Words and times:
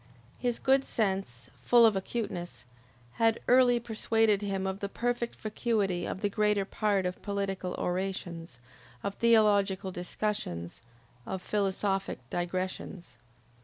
His 0.39 0.57
good 0.57 0.83
sense, 0.83 1.51
full 1.61 1.85
of 1.85 1.95
acuteness, 1.95 2.65
had 3.21 3.39
early 3.47 3.79
persuaded 3.79 4.41
him 4.41 4.65
of 4.65 4.79
the 4.79 4.89
perfect 4.89 5.35
vacuity 5.35 6.07
of 6.07 6.21
the 6.21 6.27
greater 6.31 6.65
part 6.65 7.05
of 7.05 7.21
political 7.21 7.75
orations, 7.75 8.57
of 9.03 9.13
theological 9.13 9.91
discussions, 9.91 10.81
of 11.27 11.39
philosophic 11.39 12.17
digressions. 12.31 13.19